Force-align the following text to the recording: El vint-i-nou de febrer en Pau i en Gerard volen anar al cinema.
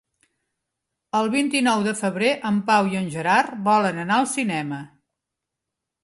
El 1.17 1.27
vint-i-nou 1.33 1.83
de 1.87 1.91
febrer 1.99 2.31
en 2.49 2.57
Pau 2.69 2.89
i 2.93 2.97
en 3.01 3.11
Gerard 3.15 3.53
volen 3.67 3.99
anar 4.05 4.17
al 4.17 4.25
cinema. 4.33 4.81